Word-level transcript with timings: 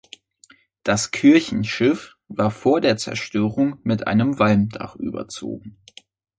Das 0.81 1.11
Kirchenschiff 1.11 2.15
war 2.27 2.49
vor 2.49 2.81
der 2.81 2.97
Zerstörung 2.97 3.77
mit 3.83 4.07
einem 4.07 4.39
Walmdach 4.39 4.95
überzogen. 4.95 5.77